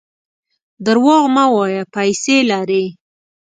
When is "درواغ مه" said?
0.85-1.45